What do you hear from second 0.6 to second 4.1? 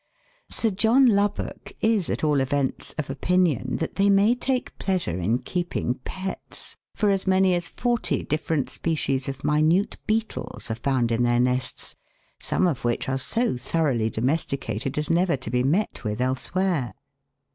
John Lubbock is at all events of opinion that they